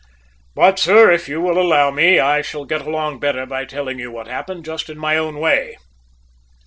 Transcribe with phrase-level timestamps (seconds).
[0.55, 4.09] But, sir, if you will allow me, I shall get along better by telling you
[4.09, 5.77] what happened, just in my own way!"